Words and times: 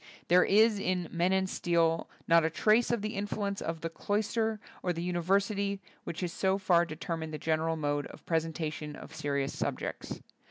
There 0.29 0.43
is 0.43 0.79
in 0.79 1.07
"Men 1.11 1.31
and 1.31 1.47
Steel" 1.47 2.09
not 2.27 2.43
a 2.43 2.49
trace 2.49 2.89
of 2.89 3.03
the 3.03 3.13
influence 3.13 3.61
of 3.61 3.81
the 3.81 3.89
cloister 3.91 4.59
or 4.81 4.93
the 4.93 5.03
university 5.03 5.79
which 6.05 6.21
has 6.21 6.33
so 6.33 6.57
far 6.57 6.85
de 6.87 6.95
termined 6.95 7.29
the 7.29 7.37
general 7.37 7.75
mode 7.75 8.07
of 8.07 8.25
presen 8.25 8.51
tation 8.53 8.95
of 8.95 9.13
serious 9.13 9.55
subjects. 9.55 10.19